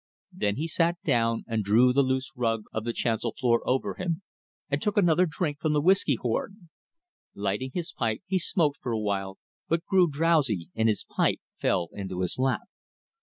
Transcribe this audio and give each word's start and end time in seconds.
Then 0.33 0.55
he 0.55 0.67
sat 0.67 0.97
down 1.03 1.43
and 1.47 1.63
drew 1.63 1.93
the 1.93 2.01
loose 2.01 2.31
rug 2.35 2.63
of 2.73 2.85
the 2.85 2.91
chancel 2.91 3.33
floor 3.39 3.61
over 3.69 3.93
him, 3.93 4.23
and 4.67 4.81
took 4.81 4.97
another 4.97 5.27
drink 5.27 5.59
from 5.59 5.73
the 5.73 5.81
whiskey 5.81 6.15
horn. 6.19 6.69
Lighting 7.35 7.69
his 7.75 7.93
pipe, 7.93 8.23
he 8.25 8.39
smoked 8.39 8.79
for 8.81 8.93
a 8.93 8.97
while, 8.99 9.37
but 9.67 9.85
grew 9.85 10.09
drowsy, 10.09 10.71
and 10.73 10.89
his 10.89 11.03
pipe 11.07 11.39
fell 11.59 11.89
into 11.93 12.21
his 12.21 12.39
lap. 12.39 12.61